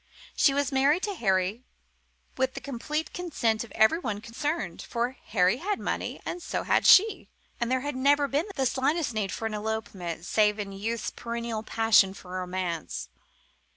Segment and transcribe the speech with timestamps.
[0.35, 1.61] She was married to Harry,
[2.35, 7.29] with the complete consent of everyone concerned, for Harry had money, and so had she,
[7.59, 11.61] and there had never been the slightest need for an elopement, save in youth's perennial
[11.61, 13.09] passion for romance.